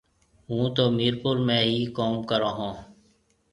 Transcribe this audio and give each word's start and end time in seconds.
هُون 0.47 0.63
تو 0.75 0.83
ميرپور 0.97 1.37
۾ 1.55 1.57
ئي 1.71 1.79
ڪوم 1.97 2.13
ڪرون 2.29 2.53
هون۔ 2.59 2.73